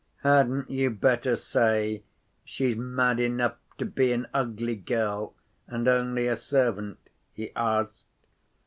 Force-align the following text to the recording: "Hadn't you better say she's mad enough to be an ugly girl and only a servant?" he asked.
"Hadn't 0.23 0.71
you 0.71 0.89
better 0.89 1.35
say 1.35 2.01
she's 2.43 2.75
mad 2.75 3.19
enough 3.19 3.57
to 3.77 3.85
be 3.85 4.11
an 4.11 4.25
ugly 4.33 4.75
girl 4.75 5.35
and 5.67 5.87
only 5.87 6.25
a 6.25 6.35
servant?" 6.35 6.97
he 7.31 7.53
asked. 7.55 8.05